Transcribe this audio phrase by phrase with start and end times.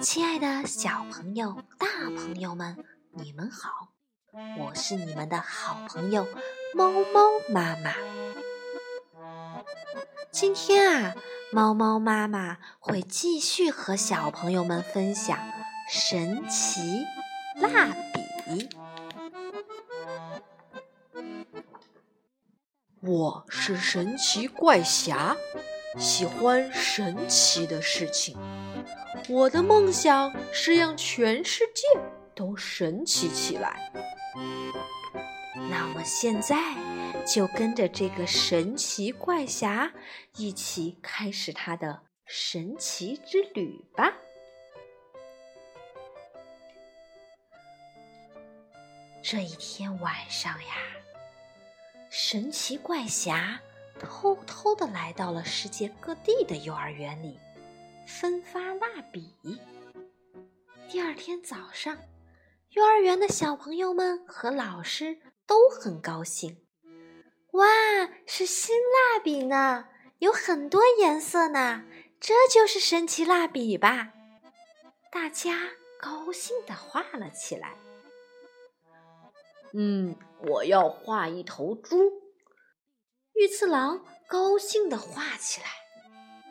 [0.00, 3.88] 亲爱的小朋友、大朋友们，你们好！
[4.58, 6.26] 我是你们的好朋友
[6.74, 7.94] 猫猫妈妈。
[10.30, 11.14] 今天啊，
[11.50, 15.38] 猫猫妈妈会继续和小朋友们分享
[15.90, 17.04] 神奇
[17.54, 17.86] 蜡
[18.44, 18.68] 笔。
[23.00, 25.36] 我是神奇怪侠，
[25.98, 28.36] 喜欢神奇的事情。
[29.28, 31.82] 我的梦想是让全世界
[32.34, 33.92] 都神奇起来。
[35.70, 36.56] 那么现在
[37.26, 39.92] 就跟着这个神奇怪侠
[40.36, 44.12] 一起开始他的神奇之旅吧。
[49.22, 50.74] 这一天晚上呀，
[52.10, 53.60] 神奇怪侠
[53.98, 57.40] 偷偷的来到了世界各地的幼儿园里。
[58.06, 59.34] 分发蜡笔。
[60.88, 61.98] 第二天早上，
[62.70, 66.64] 幼儿园的小朋友们和老师都很高兴。
[67.52, 67.66] 哇，
[68.26, 71.84] 是新蜡笔呢，有很多颜色呢，
[72.20, 74.12] 这就是神奇蜡笔吧？
[75.10, 77.76] 大家高兴地画了起来。
[79.74, 80.16] 嗯，
[80.48, 82.22] 我要画一头猪。
[83.34, 85.66] 玉次郎高兴地画起来。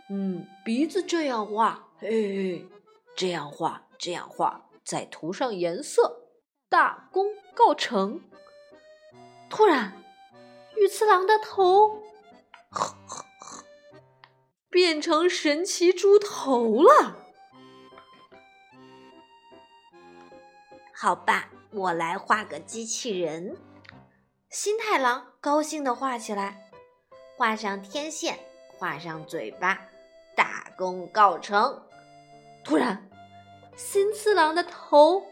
[0.09, 2.69] 嗯，鼻子这样画，嘿嘿，
[3.15, 6.29] 这样画，这样画，再涂上颜色，
[6.69, 7.25] 大功
[7.55, 8.21] 告成。
[9.49, 10.03] 突然，
[10.75, 12.03] 玉次郎的头
[14.69, 17.17] 变成神奇猪头了。
[20.93, 23.57] 好吧，我来画个机器人。
[24.49, 26.69] 新太郎高兴地画起来，
[27.35, 28.39] 画上天线，
[28.77, 29.87] 画上嘴巴。
[30.35, 31.81] 大功告成！
[32.63, 33.09] 突然，
[33.75, 35.23] 新次郎的头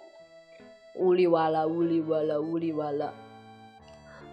[0.96, 3.14] 呜里哇啦，呜里哇啦，呜里哇啦，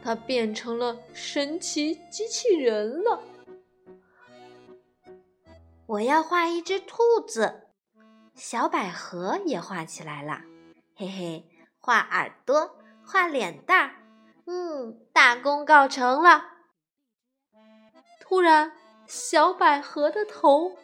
[0.02, 3.20] 他变成了神奇机器人了。
[5.86, 7.68] 我要画一只兔子，
[8.34, 10.42] 小百合也画起来了。
[10.94, 11.44] 嘿嘿，
[11.80, 13.90] 画耳朵，画脸蛋儿，
[14.46, 16.44] 嗯，大功告成了。
[18.20, 18.72] 突然。
[19.10, 20.78] 小百合的头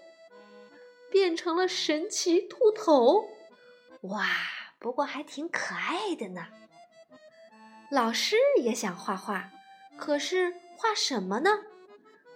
[1.09, 3.29] 变成了神奇兔头，
[4.01, 4.27] 哇！
[4.81, 6.49] 不过还挺可爱的呢。
[7.89, 9.51] 老师也想画画，
[9.97, 11.51] 可是画什么呢？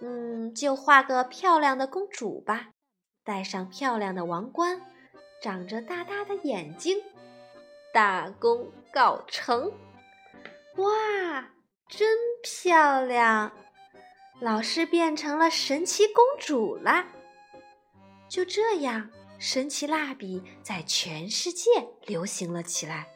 [0.00, 2.68] 嗯，就画个漂亮的公主吧，
[3.24, 4.80] 戴上漂亮的王冠，
[5.42, 7.02] 长着大大的眼睛，
[7.92, 9.72] 大功告成！
[10.76, 11.50] 哇，
[11.88, 13.50] 真漂亮！
[14.40, 17.04] 老师变成了神奇公主了。
[18.26, 21.68] 就这样，神奇蜡笔在全世界
[22.06, 23.08] 流行了起来。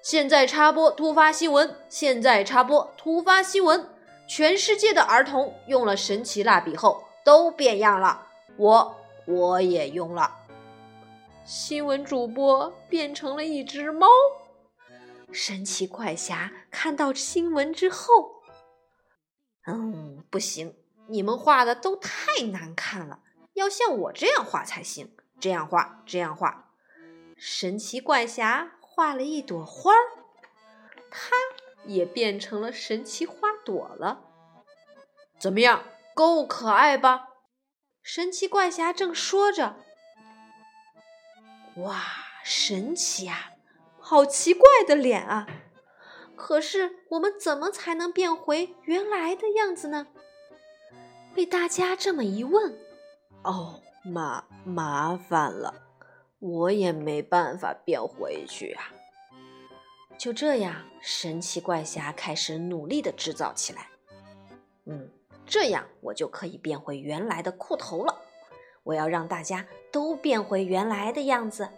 [0.00, 1.76] 现在插播突发新闻！
[1.88, 3.88] 现在插播突发新闻！
[4.28, 8.96] 全世界的儿童用了神奇蜡笔后都变样了，我
[9.26, 10.36] 我也用了。
[11.44, 14.06] 新闻主播变成了一只猫。
[15.32, 18.33] 神奇怪侠看到新闻之后。
[19.66, 20.76] 嗯，不行，
[21.08, 23.20] 你们画的都太难看了，
[23.54, 25.16] 要像我这样画才行。
[25.40, 26.70] 这样画，这样画。
[27.36, 29.98] 神奇怪侠画了一朵花儿，
[31.10, 31.30] 它
[31.84, 34.22] 也变成了神奇花朵了。
[35.38, 37.28] 怎么样，够可爱吧？
[38.02, 39.76] 神奇怪侠正说着，
[41.76, 42.02] 哇，
[42.44, 43.52] 神奇啊，
[43.98, 45.46] 好奇怪的脸啊！
[46.36, 50.06] 可是我们怎么才能变回原来的样子呢？
[51.34, 52.78] 被大家这么一问，
[53.42, 55.74] 哦，麻麻烦了，
[56.38, 58.92] 我也没办法变回去啊。
[60.16, 63.88] 就这样，神奇怪侠开始努力的制造起来。
[64.86, 65.10] 嗯，
[65.44, 68.22] 这样我就可以变回原来的裤头了。
[68.84, 71.68] 我要让大家都变回原来的样子。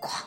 [0.00, 0.24] 哐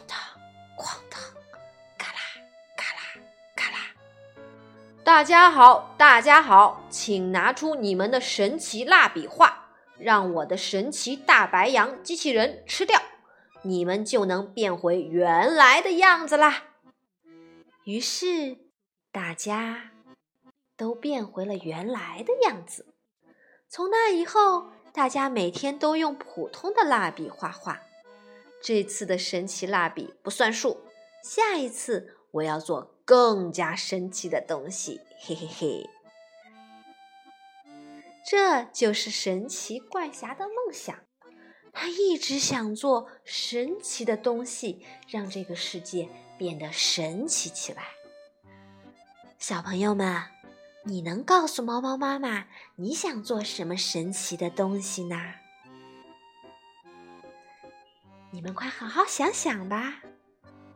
[5.09, 13.01] 大家好，大家好，请拿出你们的神奇蜡笔画，让我的神奇大白羊机器人吃掉，
[13.63, 16.65] 你们就能变回原来的样子啦。
[17.85, 18.59] 于是
[19.11, 19.89] 大家
[20.77, 22.93] 都变回了原来的样子。
[23.67, 27.79] 从那以后，大家每天都用普通的蜡笔画画。
[28.61, 30.83] 这次的神奇蜡笔不算数，
[31.23, 32.95] 下一次我要做。
[33.05, 35.89] 更加神奇的东西，嘿嘿嘿！
[38.23, 40.95] 这就是神奇怪侠的梦想。
[41.73, 47.83] 他一直想做神奇的东西，让这个世界变得神奇起来。
[49.39, 50.21] 小朋友们，
[50.83, 55.33] 你能告诉猫猫妈妈你想做什么神奇的东西呢？
[58.29, 60.03] 你们快好好想想吧。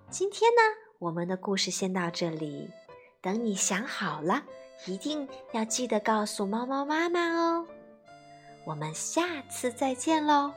[0.10, 0.62] 今天呢，
[1.04, 2.72] 我们的故事先到这里。
[3.20, 4.42] 等你想好了，
[4.86, 7.68] 一定要记得告诉猫猫妈妈哦。
[8.66, 10.54] 我们下次再见喽！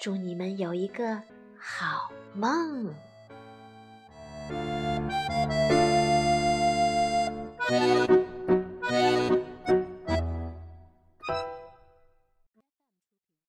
[0.00, 1.20] 祝你们有一个
[1.58, 2.94] 好梦。